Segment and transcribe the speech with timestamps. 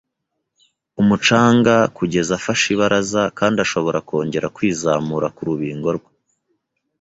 [1.01, 6.09] umucanga kugeza afashe ibaraza kandi ashobora kongera kwizamura ku rubingo rwe.